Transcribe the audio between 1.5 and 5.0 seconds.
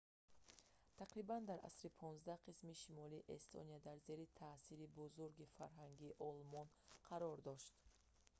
асри 15 қисми шимолии эстония зери таъсири